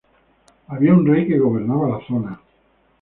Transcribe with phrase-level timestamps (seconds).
[0.67, 2.41] Había un rey que gobernaba la zona.